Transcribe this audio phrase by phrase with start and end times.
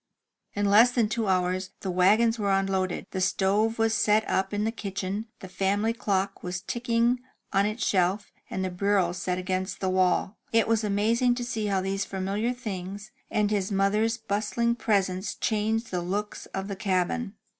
[0.55, 4.63] In less than two hours the wagons were unloaded, the stove was set up in
[4.63, 7.19] the kitchen, the family clock was ticking
[7.53, 10.39] on its shelf, and the bureau set against the wall.
[10.51, 15.91] It was amazing to see how these familiar things and the mother's bustling presence changed
[15.91, 17.35] the looks of the cabin.